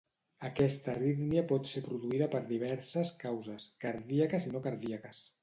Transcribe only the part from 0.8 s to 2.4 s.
arrítmia pot ser produïda